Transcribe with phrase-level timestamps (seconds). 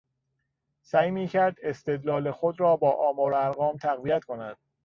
[0.81, 4.57] سعی میکرد استدلال خود را با آمار و ارقام تقویت کند.